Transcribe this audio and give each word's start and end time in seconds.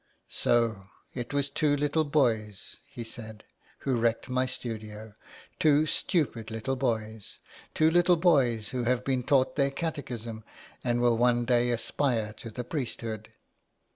"So 0.47 0.87
it 1.13 1.31
was 1.31 1.47
two 1.51 1.77
little 1.77 2.03
boys,*' 2.05 2.77
he 2.87 3.03
said," 3.03 3.43
who 3.81 3.95
wrecked 3.97 4.29
my 4.29 4.47
studio. 4.47 5.13
Two 5.59 5.85
stupid 5.85 6.49
little 6.49 6.75
boys; 6.75 7.37
two 7.75 7.91
little 7.91 8.17
boys 8.17 8.69
who 8.69 8.85
have 8.85 9.03
been 9.05 9.21
taught 9.21 9.55
their 9.57 9.69
Catechism, 9.69 10.43
and 10.83 11.01
will 11.01 11.19
one 11.19 11.45
day 11.45 11.69
aspire 11.69 12.33
to 12.39 12.49
the 12.49 12.63
priesthood." 12.63 13.29